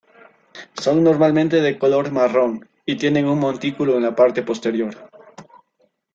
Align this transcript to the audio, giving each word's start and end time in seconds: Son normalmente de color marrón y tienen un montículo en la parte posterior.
Son 0.81 1.03
normalmente 1.03 1.61
de 1.61 1.77
color 1.77 2.11
marrón 2.11 2.67
y 2.87 2.95
tienen 2.97 3.27
un 3.27 3.37
montículo 3.37 3.97
en 3.97 4.01
la 4.01 4.15
parte 4.15 4.41
posterior. 4.41 4.97